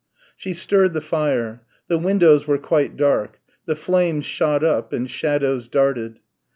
[0.35, 1.61] She stirred the fire.
[1.87, 3.39] The windows were quite dark.
[3.67, 6.19] The flames shot up and shadows darted.